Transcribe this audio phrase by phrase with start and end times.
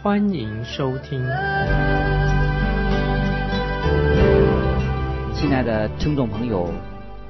[0.00, 1.20] 欢迎收听。
[5.34, 6.72] 亲爱的听众朋友，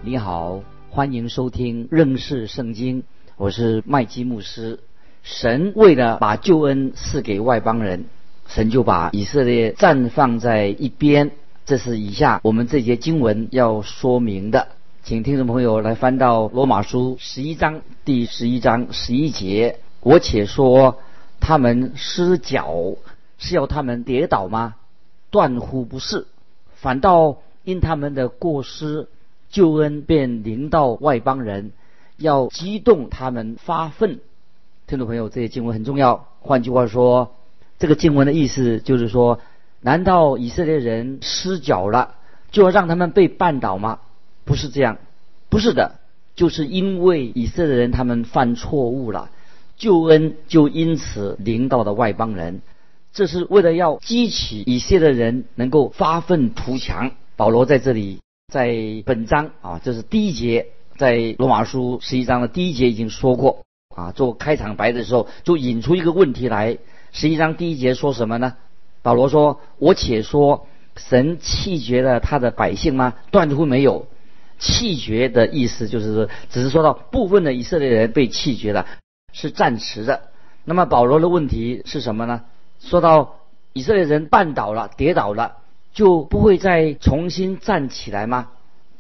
[0.02, 3.02] 你好，欢迎收听认识圣经。
[3.38, 4.80] 我是麦基牧师。
[5.22, 8.04] 神为了把救恩赐给外邦人，
[8.46, 11.30] 神就把以色列暂放在一边。
[11.64, 14.68] 这是以下我们这节经文要说明的，
[15.02, 19.78] 请听众朋友来翻到罗马书十一章第十一章十一节。
[20.00, 20.98] 我且说，
[21.40, 22.96] 他们失脚
[23.38, 24.76] 是要他们跌倒吗？
[25.30, 26.26] 断乎不是，
[26.74, 29.08] 反倒因他们的过失，
[29.50, 31.72] 救恩便临到外邦人。
[32.16, 34.18] 要激动他们发愤，
[34.88, 36.26] 听众朋友，这些经文很重要。
[36.40, 37.36] 换句话说，
[37.78, 39.38] 这个经文的意思就是说：
[39.80, 42.16] 难道以色列人失脚了，
[42.50, 44.00] 就要让他们被绊倒吗？
[44.44, 44.98] 不是这样，
[45.48, 46.00] 不是的，
[46.34, 49.30] 就是因为以色列人他们犯错误了，
[49.78, 52.60] 救恩就因此临到了外邦人。
[53.12, 57.12] 这是为了要激起以色列人能够发愤图强。
[57.36, 58.20] 保罗在这里
[58.52, 58.74] 在
[59.06, 60.66] 本章啊，这是第一节。
[60.96, 66.78] 在罗马书十一章的第一节已经说过啊，做开场白的时候就引出一个问题来。
[67.12, 68.56] 十一章第一节说什么呢？
[69.00, 73.14] 保罗说：“我且说，神弃绝了他的百姓吗？
[73.30, 74.08] 断乎没有。
[74.58, 78.86] 弃绝的意思就是说，只是说到部分的以色列人被弃绝了，
[79.38, 80.22] 是暂时的。
[80.64, 82.42] 那么保罗的问题是什么呢？
[82.80, 83.36] 说到
[83.72, 85.58] 以色列人绊倒了、跌倒了，
[85.94, 88.48] 就不会再重新站起来吗？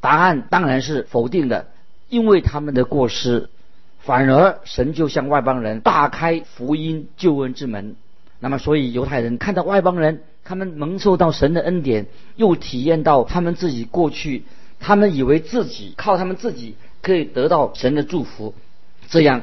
[0.00, 1.66] 答案当然是否定的。”
[2.08, 3.50] 因为他们的过失，
[3.98, 7.96] 反而神就向外邦人大开福音救恩之门。
[8.40, 14.44] 那么，所以犹太人看到外邦人，他们蒙受到神的恩典，又体验到他们自己过去，
[14.80, 18.54] 他们以为自己靠他们自己可以得到神的祝福，
[19.08, 19.42] 这样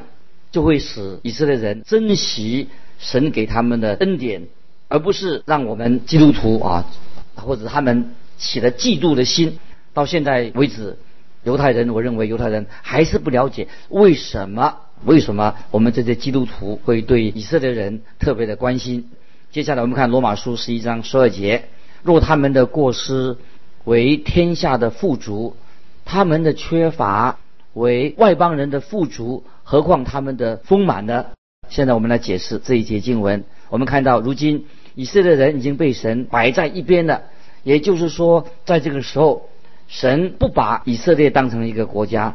[0.56, 2.68] 就会使以色列人珍惜
[2.98, 4.46] 神给他们的恩典，
[4.88, 6.86] 而不是让我们基督徒啊，
[7.34, 9.58] 或者他们起了嫉妒的心。
[9.92, 10.96] 到现在为止。
[11.44, 19.10] 犹太人，我认为犹太人还是不了解为什么为什么我们这些基督徒会对以色列人特别的关心。
[19.52, 21.66] 接下来我们看罗马书十一章十二节：
[22.02, 23.36] 若他们的过失
[23.84, 25.54] 为天下的富足，
[26.06, 27.38] 他们的缺乏
[27.74, 31.26] 为外邦人的富足，何况他们的丰满呢？
[31.68, 33.42] 现在我们来解释这一节经文。
[33.68, 37.22] 我们看到，如今以色列人已经被神摆在一边了，
[37.64, 39.48] 也就是说，在这个时候。
[39.88, 42.34] 神不把以色列当成一个国家。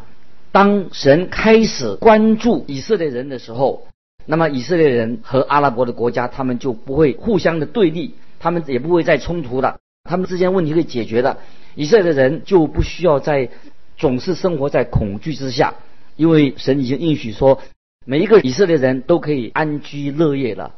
[0.53, 3.87] 当神开始关注以色列人的时候，
[4.25, 11.39] 那么以色列人和阿拉伯的国家，他们就不会互相的对立，他们也不会再冲突了，他们之间问题会解决的。
[11.75, 13.49] 以色列人就不需要再
[13.97, 15.73] 总是生活在恐惧之下，
[16.15, 17.61] 因为神已经应许说，
[18.05, 20.73] 每一个以色列人都可以安居乐业了。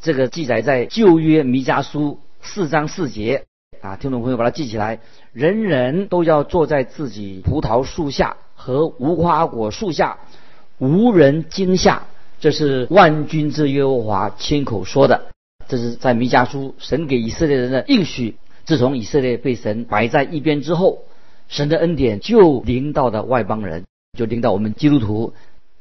[0.00, 3.44] 这个记载在旧约弥迦书四章四节。
[3.80, 5.00] 啊，听众朋友，把它记起来。
[5.32, 10.18] 人人都要坐在自己葡萄树下和无花果树下，
[10.78, 12.04] 无人惊吓。
[12.38, 15.26] 这是万军之耶和华亲口说的。
[15.68, 18.36] 这是在弥迦书，神给以色列人的应许。
[18.64, 21.02] 自从以色列被神摆在一边之后，
[21.48, 23.84] 神的恩典就临到了外邦人，
[24.16, 25.34] 就领到我们基督徒。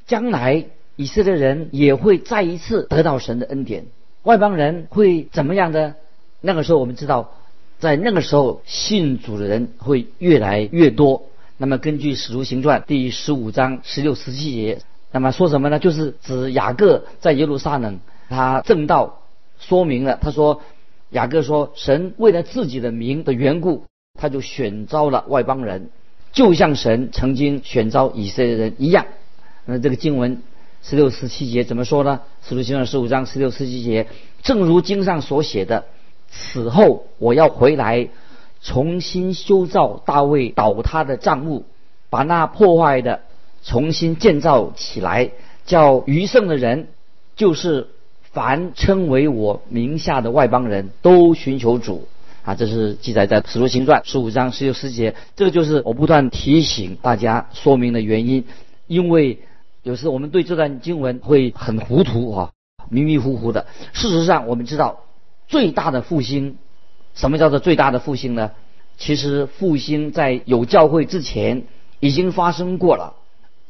[0.06, 0.66] 将来
[0.96, 3.86] 以色列人也会再一次得到神的恩典。
[4.24, 5.96] 外邦人会怎么样的？
[6.40, 7.34] 那个时候我们知道。
[7.80, 11.24] 在那个时候，信主的人会越来越多。
[11.58, 15.80] 那么，根据《使徒行传》第十五章十六、十七节，那么说什么呢？
[15.80, 19.24] 就是指雅各在耶路撒冷，他正道
[19.60, 20.20] 说明了。
[20.22, 20.62] 他说，
[21.10, 25.90] 雅各说，神为了自己的名的缘故，他就选召了外邦人，
[26.32, 29.06] 就像神曾经选召以色列人一样。
[29.66, 30.42] 那这个经文
[30.84, 32.22] 十六、十七节怎么说呢？
[32.50, 34.08] 《使徒行传》十五章十六、十七节，
[34.42, 35.86] 正如经上所写的。
[36.30, 38.08] 此后，我要回来，
[38.62, 41.66] 重新修造大卫倒塌的帐幕，
[42.10, 43.22] 把那破坏的
[43.64, 45.32] 重新建造起来，
[45.66, 46.88] 叫余剩的人，
[47.36, 47.90] 就是
[48.32, 52.08] 凡称为我名下的外邦人都寻求主
[52.44, 52.56] 啊！
[52.56, 55.16] 这是记载在《使徒行传》十五章十六十节。
[55.36, 58.46] 这个就是我不断提醒大家说明的原因，
[58.88, 59.40] 因为
[59.84, 62.52] 有时我们对这段经文会很糊涂啊，
[62.90, 63.68] 迷迷糊糊的。
[63.94, 65.02] 事实上，我们知道。
[65.48, 66.58] 最大的复兴。
[67.14, 68.52] 什么叫做最大的复兴呢？
[68.98, 71.64] 其实复兴在有教会之前
[72.00, 73.16] 已经发生过了。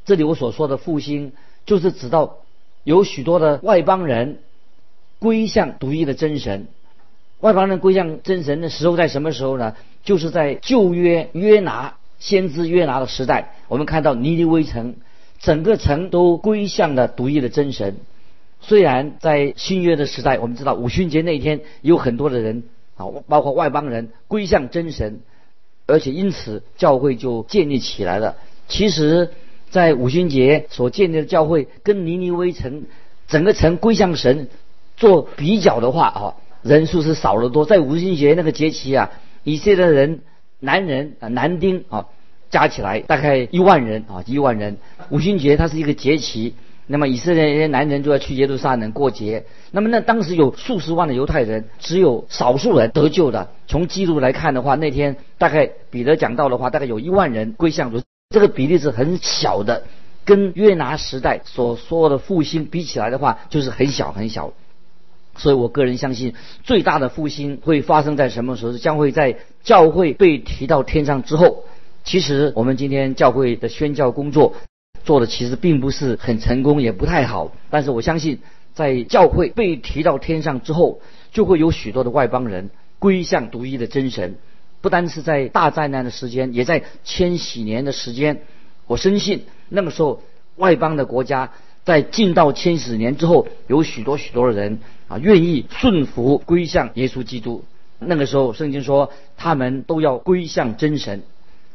[0.06, 1.34] 这里我所说的复兴，
[1.66, 2.38] 就是指到
[2.84, 4.42] 有许多的外邦人
[5.18, 6.68] 归向独一的真神。
[7.42, 9.76] 外邦人归向真神的时候在什么时候呢？
[10.04, 13.56] 就是在旧约约拿先知约拿的时代。
[13.68, 14.96] 我们看到尼尼微城，
[15.40, 17.98] 整个城都归向了独一的真神。
[18.60, 22.64] 虽然在新约的时代，我们知道五旬节那天有很多的人
[22.96, 25.22] 啊，包括外邦人归向真神，
[25.88, 28.36] 而且因此教会就建立起来了。
[28.68, 29.32] 其实，
[29.72, 32.84] 在五旬节所建立的教会跟尼尼微城
[33.28, 34.48] 整个城归向神
[34.96, 36.36] 做比较的话啊。
[36.64, 39.12] 人数是少了多，在五旬节那个节期啊，
[39.44, 40.22] 以色列人
[40.60, 42.06] 男人啊男丁啊
[42.50, 44.78] 加起来大概一万人啊一万人。
[45.10, 46.54] 五旬节它是一个节期，
[46.86, 49.46] 那么以色列人男人就要去耶路撒冷过节。
[49.72, 53.50] 那么那当时有数十万的犹太人，只有少数人得救的。
[53.68, 59.84] 从记录来看的话，那天大概彼得讲到的话，大概有一万人归向主，这个比例是很小的，
[60.26, 64.54] 跟约拿时代所说的复兴比起来的话，就是很小很小。
[65.42, 68.78] 所以我个人相信，最大的复兴会发生在什么时候？
[68.78, 71.64] 将会在教会被提到天上之后。
[72.04, 74.54] 其实我们今天教会的宣教工作
[75.04, 77.52] 做的其实并不是很成功，也不太好。
[77.72, 78.38] 但是我相信，
[78.76, 81.02] 在教会被提到天上之后，
[81.32, 84.36] 就会有许多的外邦人归向独一的真神。
[84.80, 88.44] 不单是在大灾难的时间，也在千禧年的时间。
[88.86, 90.22] 我深信那个时候，
[90.58, 91.52] 外邦的国家。
[91.84, 94.78] 在进到千禧年之后，有许多许多的人
[95.12, 97.66] 啊，愿意顺服归向耶稣基督。
[98.00, 101.24] 那个时候，圣经说他们都要归向真神。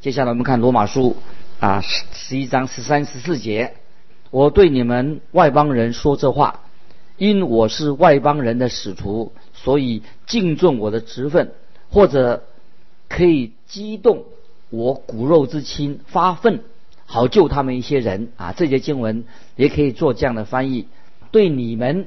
[0.00, 1.16] 接下来我们看罗马书
[1.60, 3.74] 啊，十十一章十三十四节：
[4.30, 6.60] 我对你们外邦人说这话，
[7.18, 11.52] 因我是外邦人的使徒，所以敬重我的职分，
[11.90, 12.42] 或者
[13.06, 14.24] 可以激动
[14.70, 16.60] 我骨肉之亲发愤。
[17.04, 18.54] 好救他们一些人啊！
[18.56, 19.24] 这节经文
[19.56, 20.88] 也可以做这样的翻译：
[21.30, 22.06] 对你们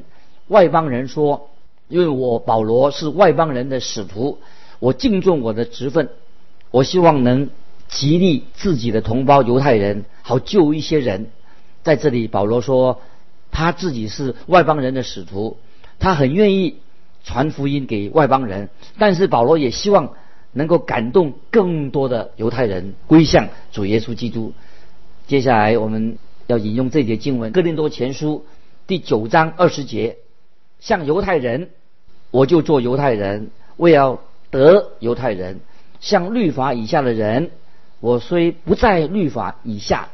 [0.49, 1.49] 外邦人说，
[1.87, 4.39] 因为我保罗是外邦人的使徒，
[4.79, 6.09] 我敬重我的职分，
[6.71, 7.49] 我希望能
[7.87, 11.31] 激励自己的同胞犹太人，好救一些人。
[11.81, 12.99] 在这里，保罗说
[13.51, 15.57] 他自己是外邦人的使徒，
[15.97, 16.75] 他很愿意
[17.23, 20.13] 传福音给外邦人，但是保罗也希望
[20.51, 24.53] 能够感动更多的犹太人归向主耶稣基督。
[25.27, 26.17] 接下来我们
[26.47, 28.45] 要引用这节经文，《哥林多前书》
[28.87, 30.17] 第九章二十节：
[30.79, 31.69] 像犹太人，
[32.31, 35.57] 我就做犹太人，为要得犹太人；
[35.99, 37.51] 像律法以下的人，
[37.99, 40.09] 我虽不在律法以下，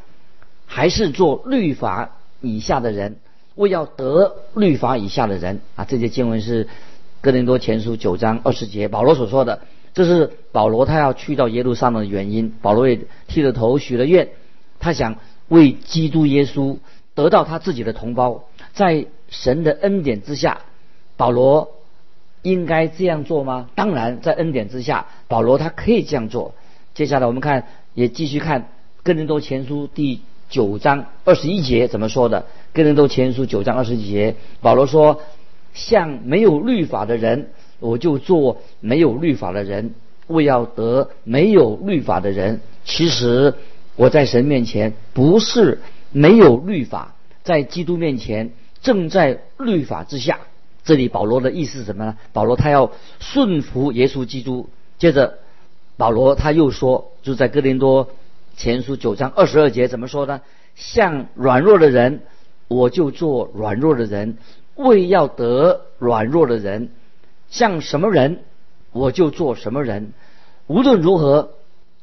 [0.65, 3.17] 还是做律法以下的人，
[3.55, 5.61] 为要得律法以下的人。
[5.75, 6.65] 啊，这节经文是
[7.21, 9.61] 《哥林多前书》九章二十节，保罗所说的。
[9.93, 12.53] 这是保罗他要去到耶路撒冷的原因。
[12.61, 14.27] 保罗也剃了头，许了愿。
[14.77, 15.15] 他想
[15.47, 16.79] 为基督耶稣
[17.13, 20.61] 得到他自己的同胞，在神的恩典之下，
[21.17, 21.71] 保罗
[22.41, 23.69] 应该这样做吗？
[23.75, 26.53] 当然，在恩典之下，保罗他可以这样做。
[26.93, 28.61] 接下来我们看，也继续看
[29.03, 32.41] 《哥林多前书》第九章二十一节怎么说的。
[32.73, 35.21] 《哥林多前书》九章二十一节，保罗说
[35.73, 39.95] ：“像没有律法的人，我就做没有律法的人，
[40.27, 43.53] 为要得没有律法的人。”其实。
[43.97, 45.79] 我在神面前不是
[46.11, 48.51] 没有律法，在基督面前
[48.85, 50.41] 正在律法之下。
[50.83, 52.15] 这里保罗的意思是什么呢？
[52.31, 54.69] 保罗他要顺服耶稣基督。
[54.99, 55.39] 接着
[55.97, 58.11] 保罗他又说，就在哥林多
[58.55, 60.41] 前书九章二十二节怎么说呢？
[60.75, 62.21] 像软弱的人，
[62.67, 64.37] 我就做软弱的人，
[64.75, 66.89] 为要得软弱的人；
[67.49, 68.43] 像什么人，
[68.91, 70.13] 我就做什么人。
[70.67, 71.49] 无论如何，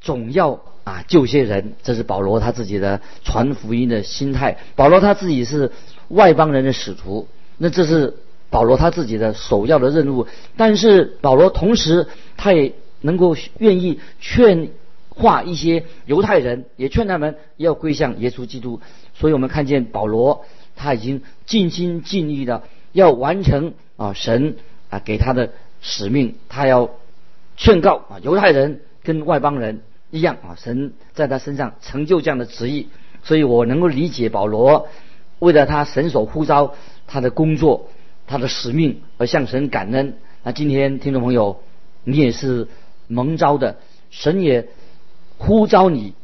[0.00, 0.60] 总要。
[0.84, 4.58] 啊，救些人，这是保罗他自己的传福音的心态。
[4.74, 5.70] 保罗他自己是
[6.12, 7.26] 外邦人的使徒，
[7.58, 8.14] 那这是
[8.50, 10.26] 保罗他自己的首要的任务。
[10.56, 14.70] 但是保罗同时他也能够愿意劝
[15.08, 18.80] 化一些犹太人，也劝他们要归向耶稣基督。
[19.14, 20.44] 所以我们看见保罗
[20.76, 24.56] 他已经尽心尽力的要完成啊神
[24.90, 25.50] 啊给他的
[25.80, 26.90] 使命，他要
[27.56, 29.80] 劝告啊犹太人跟外邦人。
[30.14, 32.88] 一样啊，神在他身上成就这样的旨意，
[33.22, 34.86] 所以我能够理解保罗
[35.42, 36.74] 为了他神所呼召
[37.08, 37.88] 他的工作、
[38.28, 40.14] 他的使命而向神感恩。
[40.44, 41.60] 那今天听众朋友，
[42.04, 42.68] 你也是
[43.08, 43.76] 蒙召的，
[44.12, 44.68] 神也
[45.38, 46.14] 呼召你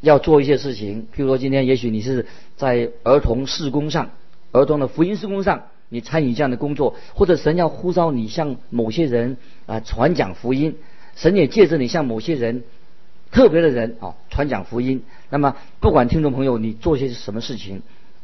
[0.00, 1.08] 要做一些事情。
[1.12, 2.24] 譬如说，今天也许你是
[2.56, 4.10] 在儿童事工上、
[4.52, 10.76] 儿童的福音事工上，你参与这样的工作，或者神要呼召你向某些人啊传讲福音，
[11.16, 12.62] 神也借着你向某些人
[13.32, 15.02] 特别的人啊传讲福音。
[15.30, 17.82] 那么，不管听众朋友你做些什么事情，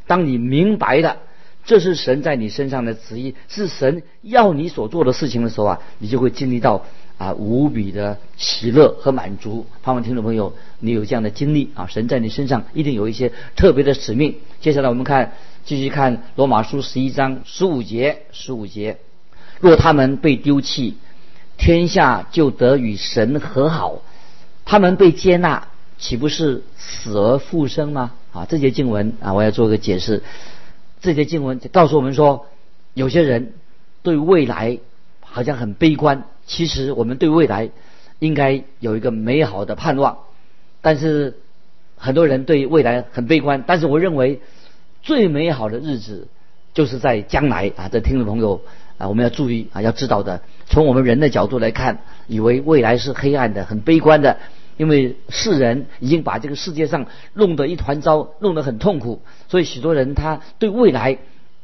[0.09, 1.19] 当你明白了
[1.65, 6.85] 这是神在你身上的旨意，是神要你所做的事情的时候啊，你就会经历到。
[7.19, 9.67] 啊，无比的喜乐和满足。
[9.83, 11.89] 盼望听众朋友，你有这样的经历啊！
[11.89, 14.37] 神在你身上一定有一些特别的使命。
[14.61, 15.33] 接下来我们看，
[15.65, 18.99] 继续看罗马书十一章十五节，十五节：
[19.59, 20.97] 若他们被丢弃，
[21.57, 24.03] 天下就得与神和好；
[24.65, 25.67] 他们被接纳，
[25.99, 28.13] 岂不是死而复生吗？
[28.39, 30.23] 啊，这节经文啊，我要做个解释。
[31.01, 32.47] 这节经文告诉我们说，
[32.95, 33.55] 有些人
[34.05, 34.79] 对未来
[35.21, 36.23] 好像很悲观。
[36.47, 37.71] 其实我们对未来
[38.21, 40.19] 应该有一个美好的盼望，
[40.83, 41.37] 但是
[41.97, 43.65] 很多人对未来很悲观。
[43.67, 44.41] 但是我认为
[45.03, 46.29] 最美好的日子
[46.75, 47.89] 就是在将来啊！
[47.91, 48.63] 这听众朋友
[48.99, 50.43] 啊，我们要注意啊，要知道的。
[50.67, 54.39] 从我们人的角度来看，以为未来是黑暗的、很悲观的，
[54.79, 61.19] 因为世人已经把这个世界上弄得一团糟，弄得很痛苦，所以许多人他对未来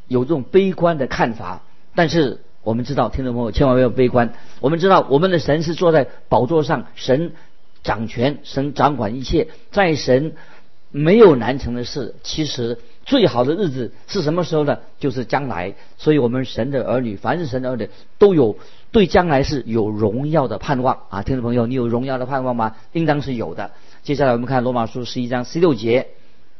[0.08, 1.62] 有这种悲观的看法。
[1.94, 4.34] 但是我们知道，听众朋友千万不要悲观。
[4.60, 7.32] 我们知道，我们的神是坐在宝座上，神
[7.82, 10.34] 掌权，神掌管一切，在神
[10.90, 12.14] 没有难成的事。
[12.22, 14.78] 其实最好的日子是什么时候呢？
[14.98, 15.74] 就是将来。
[15.98, 18.56] 所以，我们神的儿女，凡是神的儿女，都有
[18.94, 21.24] 对将来是有荣耀的盼望啊！
[21.24, 22.76] 听众朋友，你有荣耀的盼望吗？
[22.92, 23.72] 应当是有的。
[24.04, 26.06] 接下来我们看罗马书十一章十六节：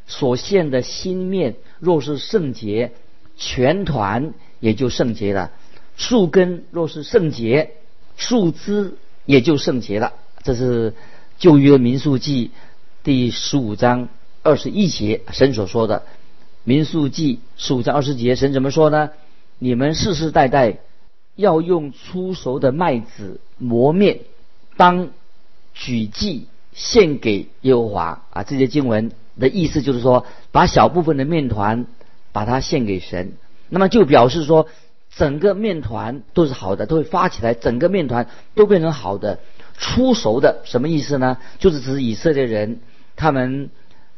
[0.09, 2.91] 所现的新面若是圣洁，
[3.37, 5.53] 全团也就圣洁了。
[5.97, 7.71] 树根若是圣洁，
[8.17, 8.95] 树枝
[9.27, 10.15] 也就圣洁了。
[10.43, 10.93] 这是
[11.39, 12.51] 旧约民数记
[13.05, 14.09] 第十五章
[14.43, 16.03] 二十一节神所说的。
[16.65, 19.11] 民数记十五章二十节，神怎么说呢？
[19.61, 20.79] 你们世世代代
[21.37, 24.21] 要用粗熟的麦子磨面，
[24.77, 25.11] 当
[25.75, 28.43] 举祭献给耶和华啊。
[28.43, 31.87] 这些经文的意思就是说，把小部分的面团
[32.33, 33.33] 把它献给神，
[33.69, 34.69] 那么就表示说。
[35.17, 38.27] 整个面团都是好的，都会发起来，整个面团
[38.57, 39.39] 都变成好的、
[39.79, 41.39] 出熟的，什么意思呢？
[41.61, 42.81] 就是指以色列人，
[43.15, 43.71] 他们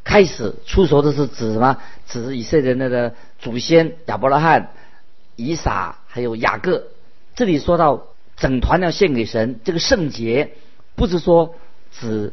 [0.05, 1.77] 开始出熟的是指什么？
[2.09, 4.71] 指以色列那个祖先亚伯拉罕、
[5.37, 6.85] 以撒还有雅各。
[7.37, 10.51] 这里说到整团要献给神，这个圣洁
[10.97, 11.55] 不是说
[11.93, 12.33] 指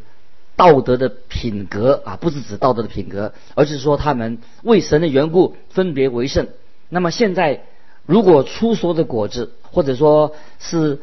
[0.55, 6.47] 道德的品格啊，不是指道德的品格，而是说他们为神的缘故分别为圣。
[6.89, 7.65] 那么现在。
[8.05, 10.99] 如果出熟的果子，或者说是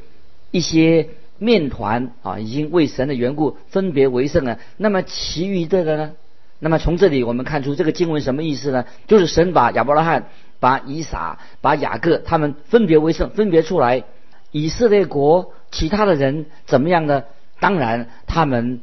[0.51, 6.13] 一些面团啊，已经为神的缘故分别为圣了，那么其余的呢？
[6.59, 8.85] 那么从这里我们看出这个经文什么意思呢？
[9.07, 10.29] 就是神把亚伯拉罕、
[10.61, 14.05] 把以撒、把雅各他们分别为圣，分别出来。
[14.53, 17.25] 以色列国其他的人怎么样呢？
[17.59, 18.81] 当然他们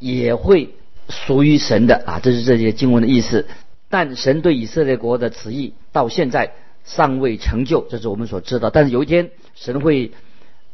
[0.00, 0.70] 也会
[1.08, 3.46] 属于神的啊，这是这些经文的意思。
[3.88, 6.52] 但神对以色列国的旨意到现在。
[6.82, 8.70] 尚未成就，这是我们所知道。
[8.70, 10.12] 但是有一天，神会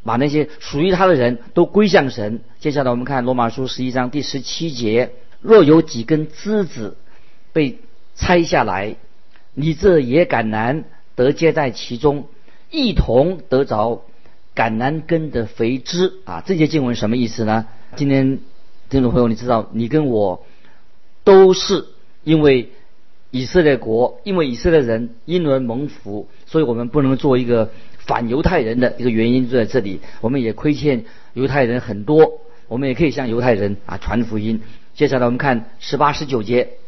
[0.04, 2.40] 把那些属于他的人都归向神。
[2.60, 5.10] 接下来我们看罗马书十一章第十七节：
[5.42, 6.96] 若有几根枝子
[7.52, 7.80] 被
[8.14, 8.96] 拆下来，
[9.58, 10.84] 你这也橄榄
[11.14, 12.26] 得接在其中，
[12.70, 14.04] 一同得着
[14.54, 16.42] 橄榄根的肥枝啊！
[16.46, 17.66] 这些经文什么意思呢？
[17.96, 18.38] 今天
[18.90, 20.44] 听众朋友，你知道，你跟我
[21.24, 21.86] 都是
[22.22, 22.68] 因为。
[23.32, 30.00] 以色列国因为以色列人因而蒙福，所以我们不能做一个反犹太人的一个原因就在这里。
[30.22, 34.62] 我们也亏欠犹太人很多，我们也可以向犹太人啊传福音。
[34.94, 36.78] 接下来我们看十八十九节，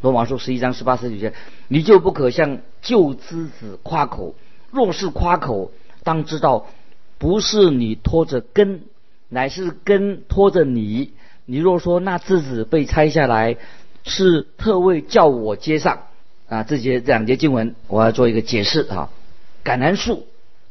[0.00, 1.32] 罗马书十一章十八十九节，
[1.68, 4.34] 你就不可向旧之子夸口，
[4.70, 5.70] 若是夸口，
[6.04, 6.66] 当知道
[7.18, 8.82] 不是你拖着根，
[9.28, 11.12] 乃是根拖着你。
[11.46, 13.56] 你若说那枝子被拆下来。
[14.04, 16.04] 是特为叫我接上
[16.48, 19.10] 啊，这节两节经文，我要做一个解释啊。
[19.62, 20.26] 橄榄树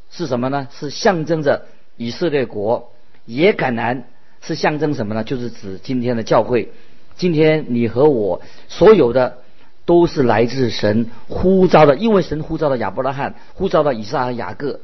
[0.10, 0.68] 是什么呢？
[0.72, 1.66] 是象征着
[1.98, 2.92] 以色列国。
[3.26, 4.04] 野橄榄
[4.42, 5.24] 是象征什么呢？
[5.24, 6.72] 就是指今天的教会。
[7.18, 9.40] 今天你和我所有的
[9.86, 14.80] 都是来自神呼召的，因为神呼召的亚伯拉罕，呼召的以撒和雅各，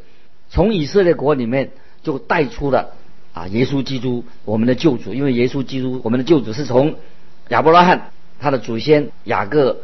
[0.49, 1.71] 从以色列国里面
[2.03, 2.91] 就带出了
[3.33, 5.13] 啊耶稣基督我们的救主。
[5.13, 6.95] 因为耶稣基督我们的救主是从
[7.49, 8.09] 亚伯拉罕。
[8.39, 9.77] 他的祖先雅各、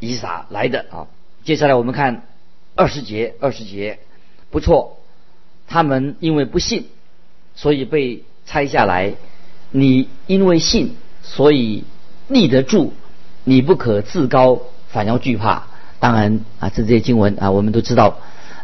[0.00, 1.08] 以撒来的啊。
[1.44, 2.22] 接下来我们看
[2.74, 3.98] 二十节，二十节
[4.48, 4.96] 不错。
[5.66, 6.86] 他们因为不信，
[7.54, 9.12] 所以被拆下来。
[9.70, 10.96] 你因为信，
[11.28, 11.84] 所以
[12.26, 12.92] 立得住。
[13.44, 15.68] 你不可自高，反要惧怕。
[16.00, 18.18] 当然啊，这些经文啊，我们都知道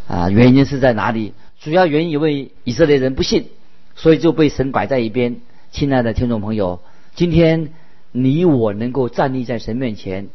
[0.06, 1.32] 啊，原因是在哪里？
[1.60, 3.46] 主要原因因为以色列人不信，
[3.94, 5.36] 所以就被神摆在一边。
[5.72, 6.80] 亲爱的听众朋友，
[7.14, 7.70] 今天
[8.12, 10.28] 你我能够站立在神面前，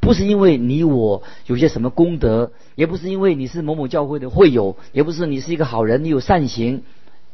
[0.00, 6.82] 不是因为你我有些什么功德，也不是因为你是某某教会的会友，也不是你是一个好人，你有善行，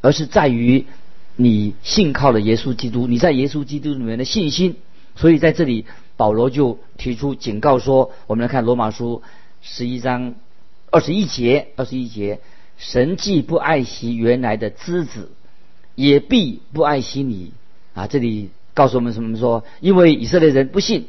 [0.02, 0.84] 而是在于
[1.40, 4.74] 你信靠了耶稣基督，你在耶稣基督里面的信心。
[5.14, 9.22] 所以在这里，保罗就提出警告说：我们来看罗马书
[9.62, 10.34] 十一章
[10.90, 12.40] 二十一节，二十一节，
[12.76, 15.30] 神既不爱惜原来的枝子。
[15.94, 17.50] 也必不爱惜你
[17.92, 18.06] 啊！
[18.06, 19.36] 这里告诉我们什么？
[19.36, 21.06] 说因为以色列人不信，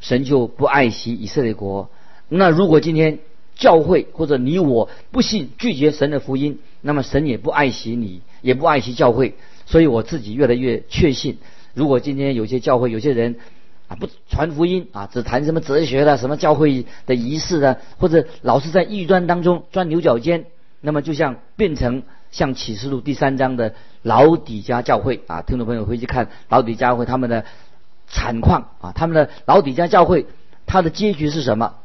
[0.00, 1.88] 神就不爱惜以色列国。
[2.28, 3.20] 那如果今天
[3.54, 9.36] 教会或者你我不信，拒绝神的福音，那么神也不爱惜你，也不爱惜教会。
[9.68, 11.36] 所以我自己越来越确信，
[11.74, 13.36] 如果今天有些教会有些人
[13.86, 20.46] 啊不传福音啊，只谈什么哲学的、什么教会的仪式的，或者老是在异端当中钻牛角尖，
[20.80, 22.02] 那么就像变成。
[22.30, 27.46] 像启示录第三章的老底家教会啊，听众朋友回去看老底家会他们的
[28.06, 30.26] 惨况啊，他们的老底家教会，
[30.66, 31.76] 它的结局是什么？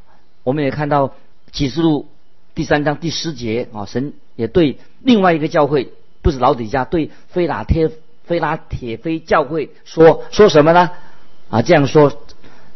[0.43, 1.13] 我们也看到
[1.53, 2.09] 启示录
[2.55, 7.91] 第三章第十节啊，神也对另外一个教会，不是老底家，对菲拉铁
[8.23, 10.89] 菲拉铁菲教会说说什么呢？
[11.49, 12.11] 啊，这样说，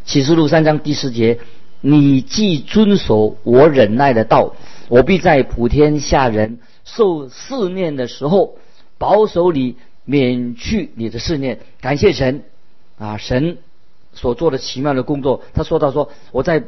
[0.06, 1.40] 启示录三章第十节，
[1.82, 4.54] 你既遵守我忍耐的道，
[4.90, 6.60] 我必在普天下人。
[6.84, 8.58] 受试炼的时候，
[8.98, 11.60] 保守你免去你的试炼。
[11.82, 12.44] 感谢神
[12.98, 13.58] 啊，神
[14.14, 15.42] 所做的奇妙的工作。
[15.54, 16.64] 他说到说，我在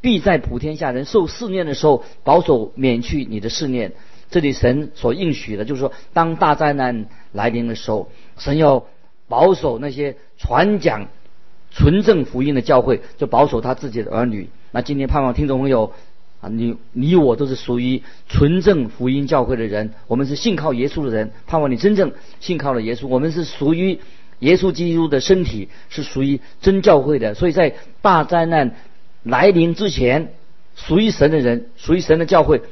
[0.00, 3.92] 必在普天下人受试炼的时候，保守免去你的试炼。
[4.32, 8.84] 这里神所应许的，就是说，当大灾难来临的时候，神要
[9.28, 11.06] 保守那些传讲
[11.70, 14.48] 纯正福音的教会，就保守他自己的儿女。
[14.72, 15.92] 那今天盼望听众朋友。
[16.42, 21.30] 啊，你你我都是属于纯正福音教会的人，我们是信靠耶稣的人。
[21.46, 24.00] 盼望你真正信靠了耶稣，我们是属于
[24.40, 27.34] 耶稣基督的身体，是属于真教会的。
[27.34, 28.74] 所以在大灾难
[29.22, 30.32] 来临之前，
[30.74, 32.62] 属于神的人，属于神的教会，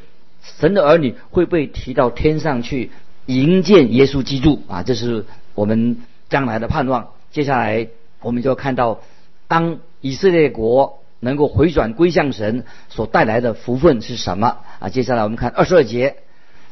[0.59, 2.91] 神的儿女会被提到天上去
[3.27, 4.83] 迎接耶稣基督啊！
[4.83, 7.11] 这是我们将来的盼望。
[7.31, 7.89] 接下来
[8.21, 9.01] 我们就要看到，
[9.47, 10.97] 当以色列国。
[11.23, 14.89] 能够回转归向神所带来的福分是什么啊？
[14.89, 16.17] 接下来我们看二十二节，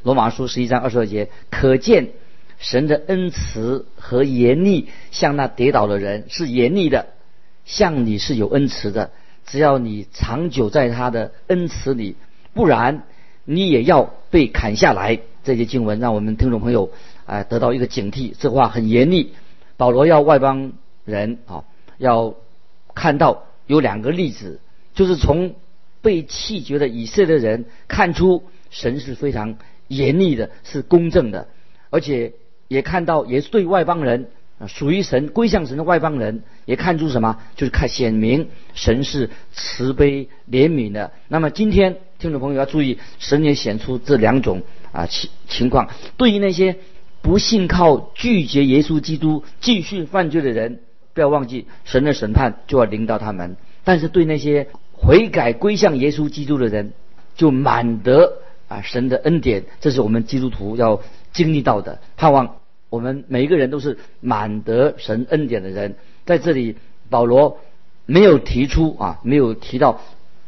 [0.03, 2.13] 罗马书十一章二十二节，可见
[2.59, 7.09] 神的恩慈和严厉向那跌倒的人是严厉的，
[7.67, 9.11] 向你是有恩慈的。
[9.45, 12.17] 只要你长久在他的恩慈里，
[12.55, 13.03] 不然
[13.49, 15.19] 你也要被砍下来。
[15.43, 16.91] 这些经文让我们听众朋友
[17.25, 19.33] 啊得到一个警惕，这话很严厉。
[19.79, 20.73] 保罗要外邦
[21.05, 21.65] 人啊
[21.97, 22.35] 要
[22.95, 23.45] 看到。
[23.69, 24.63] 有两个例子，
[24.95, 25.55] 就是从
[26.01, 29.59] 被弃绝的以色列人看出神是非常
[29.89, 31.49] 严厉的，是公正的，
[31.91, 32.33] 而且
[32.69, 41.13] 也看到也是对外邦人啊，属于神归向神的外邦人也看出什么，就是看显明神是慈悲怜悯的。
[41.29, 45.89] 那么今天听众朋友要注意，神也显出这两种啊情情况。
[46.17, 46.77] 对于那些
[47.23, 50.81] 不信靠、拒绝耶稣基督、继续犯罪的人。
[51.15, 53.57] 不要忘记，神的审判就要临到他们。
[53.85, 56.93] 但是对那些悔改归向耶稣基督的人，
[57.37, 59.65] 就满得啊神的恩典。
[59.81, 61.01] 这是我们基督徒要
[61.33, 62.01] 经历到的。
[62.17, 62.57] 盼望
[62.91, 65.97] 我们每一个人都是满得神恩典的人。
[66.25, 66.77] 在这里，
[67.11, 67.59] 保罗
[68.07, 70.01] 没有提出啊，没有提到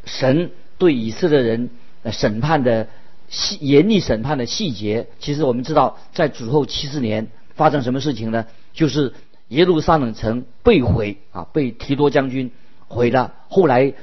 [0.05, 0.51] 神
[0.81, 1.71] 对以色列人
[2.11, 2.89] 审判的
[3.29, 5.07] 细严厉审判的细节。
[5.21, 8.47] 其实我们知道，在主后七十年发生什么事情呢？
[8.73, 9.13] 就是。
[9.51, 12.53] 耶路撒冷城被毁啊，被提多将军
[12.87, 13.35] 毁了。
[13.49, 13.95] 后来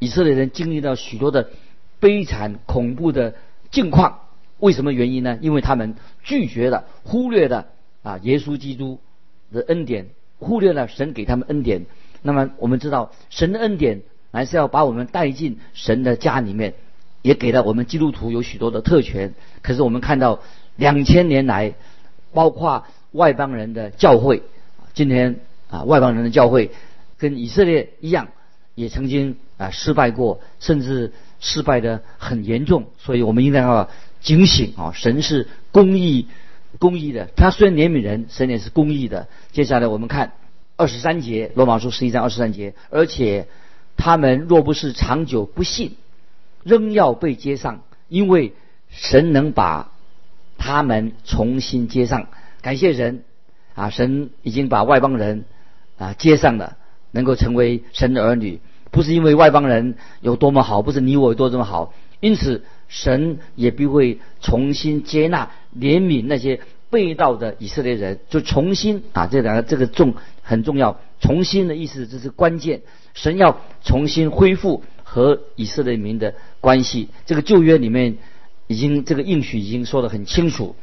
[0.00, 1.48] 以色列人经历了许多的
[2.00, 3.36] 悲惨恐怖的
[3.70, 4.22] 境况，
[4.58, 5.38] 为什么原因呢？
[5.40, 5.94] 因为他们
[6.24, 7.66] 拒绝了、忽略了
[8.02, 8.98] 啊耶稣基督
[9.52, 10.08] 的恩典，
[10.40, 11.86] 忽略了神给他们恩典。
[12.22, 16.74] 那么我们知道，神的恩典还是要把我们带进神的家里面，
[17.22, 19.34] 也给了我们基督徒有许多的特权。
[19.62, 20.40] 可是我们看到
[20.76, 21.74] 两千年来，
[22.32, 24.42] 包括外邦人的教会。
[24.94, 26.70] 今天啊，外邦人的教会
[27.18, 28.28] 跟以色列一样，
[28.74, 32.86] 也曾经啊失败过，甚至失败的很严重。
[32.98, 34.92] 所以我们应该要警醒啊！
[34.94, 36.28] 神是公义、
[36.78, 39.28] 公义的，他虽然怜悯人，神也是公义的。
[39.52, 40.32] 接下来我们看
[40.76, 43.48] 二十三节，罗马书十一章二十三节，而且
[43.96, 45.96] 他们若不是长久不信，
[46.62, 48.52] 仍要被接上，因为
[48.90, 49.92] 神能把
[50.58, 52.28] 他们重新接上。
[52.62, 53.22] 感谢神。
[53.74, 55.44] 啊，神已经把外邦人
[55.98, 56.78] 啊接上了，
[57.10, 58.58] 能够成为神的儿女，
[58.90, 70.98] 不是因为外邦人有多么好，不是你我有多么好，因此神也必会重新接纳、怜悯那些被盗的以色列人，就重新啊，这两个这个重很重要。
[71.20, 72.82] 重新的意思这是关键，
[73.14, 77.08] 神要重新恢复和以色列民的关系。
[77.24, 78.18] 这个旧约里面
[78.66, 80.76] 已经这个应许已经说得很清楚，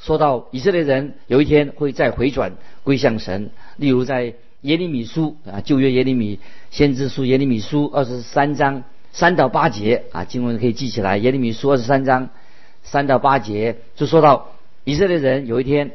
[0.00, 3.50] 说到以色列人有一天会再回转归向神。
[3.76, 11.18] 例如在耶利米书啊，旧约耶利米先知书耶利米书二十三章三到八节啊，经文可以记起来。
[11.18, 12.30] 耶利米书二十三章
[12.82, 14.52] 三到八节就说到
[14.84, 15.92] 以色列人有一天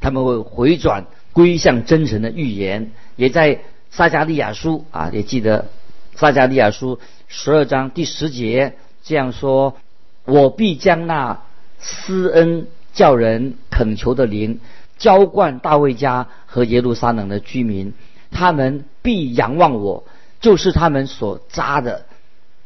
[0.00, 2.92] 他们会回转归向真神的预言。
[3.16, 5.68] 也在撒加利亚书啊，也记得
[6.14, 6.98] 撒加利亚书
[7.28, 9.76] 十二章第十节这样说
[10.24, 11.42] ：“我必将那
[11.80, 14.60] 施恩叫人恳求的灵
[14.96, 17.92] 浇灌大卫家和耶路撒冷的居民，
[18.30, 20.04] 他们必仰望我，
[20.40, 22.06] 就是他们所扎的，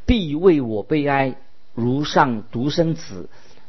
[0.05, 1.35] 必为我悲哀，
[1.75, 3.29] 如上独生子；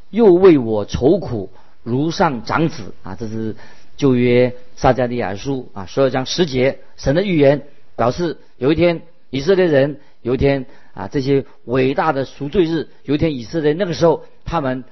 [0.10, 1.50] 又为我愁苦，
[1.84, 3.56] 如上长子。”啊，这是。
[3.98, 7.64] 旧约撒加利亚书啊，十二章十节，神的预言
[7.96, 14.84] 表示有一天以色列人有一天啊，这些伟大的赎罪日，有一天以色列那个时候他们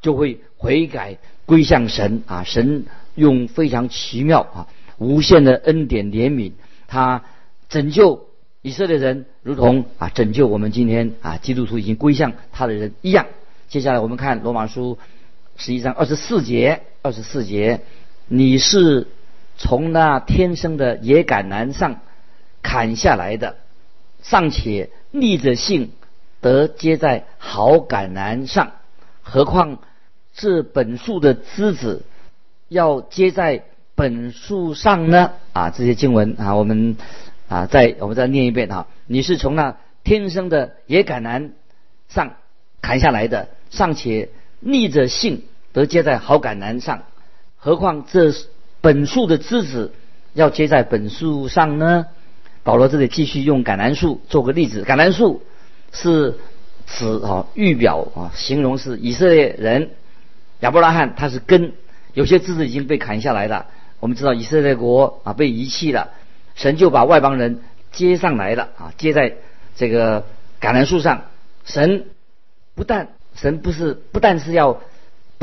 [0.00, 6.52] 就会悔改归向神啊，神用非常奇妙啊无限的恩典怜悯，
[6.88, 7.22] 他
[7.68, 8.28] 拯救
[8.62, 13.26] 以色列人，如同啊拯救我们今天啊基督徒已经归向他的人一样。
[13.68, 14.96] 接下来我们看罗马书
[15.58, 17.80] 十一章二十四节，二十四节。
[18.26, 19.06] 你是
[19.56, 22.00] 从那天生的野橄榄上
[22.62, 23.56] 砍下来的，
[24.22, 25.92] 尚且逆着性
[26.40, 28.72] 得接在好橄榄上，
[29.22, 29.78] 何况
[30.34, 32.04] 这本树的枝子
[32.68, 35.32] 要接在本树上呢？
[35.52, 36.96] 啊，这些经文啊，我们
[37.48, 38.86] 啊，再我们再念一遍啊。
[39.06, 41.50] 你是从那天生的野橄榄
[42.08, 42.36] 上
[42.80, 47.02] 砍下来的，尚且逆着性得接在好橄榄上。
[47.64, 48.30] 何况这
[48.82, 49.94] 本树的枝子
[50.34, 52.04] 要接在本树上呢？
[52.62, 54.84] 保罗这里继续用橄榄树做个例子。
[54.84, 55.40] 橄榄树
[55.90, 56.34] 是
[56.86, 59.92] 指啊预表啊形容是以色列人
[60.60, 61.72] 亚伯拉罕，他是根，
[62.12, 63.68] 有些枝子已经被砍下来了。
[63.98, 66.10] 我们知道以色列国啊被遗弃了，
[66.54, 69.36] 神就把外邦人接上来了啊，接在
[69.74, 70.26] 这个
[70.60, 71.22] 橄榄树上。
[71.64, 72.08] 神
[72.74, 74.82] 不但神不是不但是要。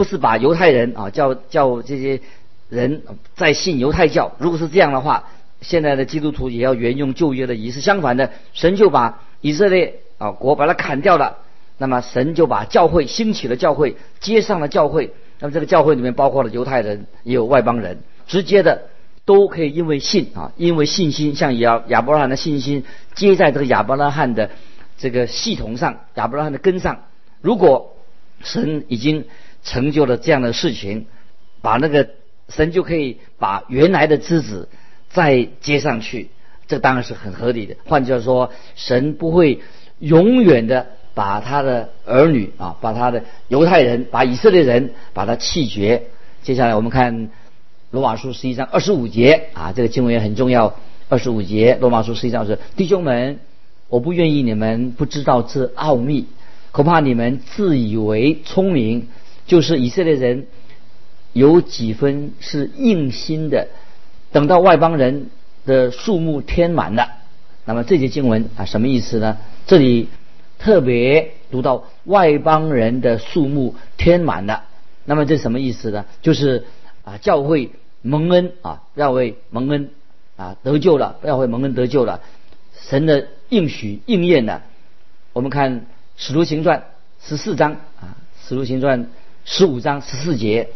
[0.02, 2.22] 不是把犹太人啊叫叫这些
[2.70, 3.04] 人
[3.36, 4.32] 在信犹太教。
[4.40, 5.26] 如果是这样的话，
[5.62, 7.82] 现在的基督徒也要沿用旧约的仪式。
[7.82, 11.38] 相反的，神就把以色列啊国把它砍掉了，
[11.78, 15.14] 那么神就把教会兴起了教会，接上了教会。
[15.40, 18.86] 那么这个教会里面包括了犹太人，也有外邦人，直接的
[19.24, 24.50] 都可以因为信啊，因为信心，像亚亚伯拉罕的信心接在这个亚伯拉罕的
[24.98, 27.04] 这个系统上，亚伯拉罕的根上。
[27.40, 27.96] 如果
[28.44, 29.26] 神已经
[29.64, 31.06] 成就了这样的事情，
[31.62, 32.10] 把那个
[32.50, 34.68] 神就可以把原来的枝子
[35.10, 36.30] 再接上去，
[36.68, 37.76] 这当然是很合理的。
[37.86, 39.62] 换句话说，神不会
[40.00, 46.04] 永远的把他的儿女啊，把他的犹太人，把以色列人把他弃绝。
[46.44, 47.30] 接下来我们看
[47.92, 50.76] 罗马书十一章二十五节啊，这个经文也很重要。
[51.08, 53.40] 二十五节，罗马书实际上是弟兄们，
[53.90, 56.28] 我不愿意你们不知道这奥秘，
[56.72, 59.10] 恐怕你们自以为聪明。
[59.46, 60.48] 就是以色列人
[61.34, 63.68] 有几分是硬心的，
[64.32, 65.30] 等到外邦人
[65.66, 67.10] 的数目填满了，
[67.66, 69.38] 那么这些经文啊什么意思呢？
[69.66, 70.10] 这里
[70.60, 74.66] 特别读到外邦人的数目填满了，
[75.06, 76.06] 那么这什么意思呢？
[76.22, 76.66] 就是
[77.04, 79.90] 啊教会蒙恩啊要为蒙恩
[80.36, 82.22] 啊得救了，要为蒙恩得救了，
[82.74, 84.64] 神的应许应验了。
[85.34, 85.86] 我们看
[86.18, 86.84] 使徒行传
[87.24, 89.08] 十四章啊，使徒行传。
[89.44, 90.66] 十五章十四节，《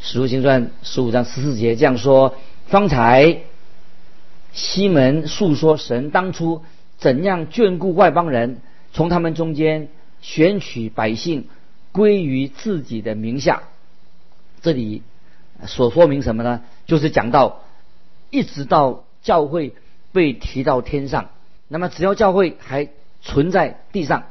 [0.00, 3.38] 使徒行传》十五章十四节这样说：方才
[4.52, 6.62] 西门述说神当初
[6.98, 8.60] 怎样眷顾外邦人，
[8.92, 9.88] 从他们中间
[10.20, 11.48] 选取百姓
[11.92, 13.62] 归于自己的名下。
[14.60, 15.02] 这里
[15.66, 16.62] 所说明什么呢？
[16.86, 17.62] 就是讲到
[18.28, 19.74] 一直到教会
[20.12, 21.30] 被提到天上，
[21.68, 22.90] 那么只要教会还
[23.22, 24.24] 存在地上，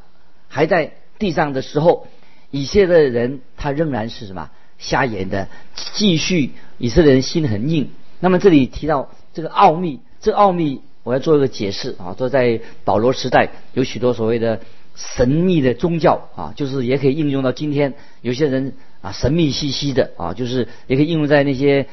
[0.48, 2.08] 还在地上的时候。
[2.52, 5.48] 以色列人他仍然是什么瞎眼的，
[5.94, 7.92] 继续以色列人心很硬。
[8.22, 12.16] 那么这里提到这个奥秘，这奥秘我要做一个解释啊。
[12.18, 14.62] 都在保罗时代有许多所谓的
[14.96, 17.94] 神秘的宗教啊，就是也可以应用到今天。
[18.22, 21.88] 有些人啊神秘兮兮的啊，就是也可以应用在那些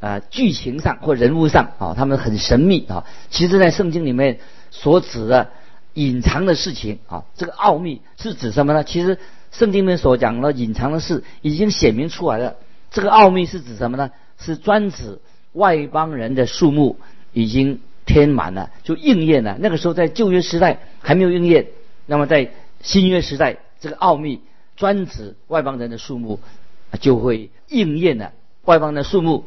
[0.00, 3.04] 啊剧情上或人物上啊，他们很神秘啊。
[3.30, 4.38] 其实，在圣经里面
[4.70, 5.50] 所指的
[5.94, 7.24] 隐藏的事情啊。
[7.36, 8.84] 这个奥秘是指什么呢？
[8.84, 9.18] 其实
[9.52, 12.56] 圣经里面所讲的隐藏的事已经显明出来了。
[12.90, 14.10] 这个奥秘是指什么呢？
[14.38, 15.20] 是专指
[15.52, 16.98] 外邦人的数目
[17.32, 19.56] 已经填满了，就应验了。
[19.60, 21.68] 那个时候在旧约时代还没有应验，
[22.06, 22.50] 那么在
[22.82, 24.40] 新约时代，这个奥秘
[24.76, 26.40] 专指外邦人的数目
[27.00, 28.32] 就会应验了。
[28.64, 29.44] 外邦的数目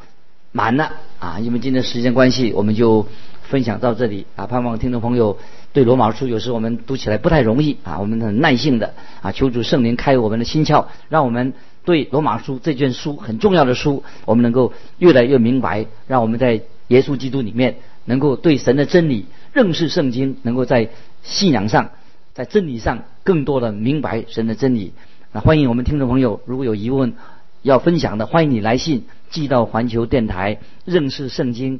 [0.52, 1.40] 满了啊！
[1.40, 3.06] 因为今天时间关系，我们就
[3.44, 4.48] 分享到这里啊。
[4.48, 5.38] 盼望听众朋友
[5.76, 11.52] 对罗马书有时我们读起来不太容易啊，我们很耐性的啊，求主圣灵开我们的心窍，让我们
[11.84, 20.92] 对罗马书这卷书很重要的书，我们能够越来越明白，让我们在耶稣基督里面能够对神的真理认识圣经，能够在
[21.24, 21.90] 信仰上、
[22.34, 24.94] 在真理上更多的明白神的真理。
[25.34, 27.16] 那欢迎我们听众朋友，如果有疑问。
[27.64, 31.80] 要分享的，欢迎你来信寄到环球电台认识圣经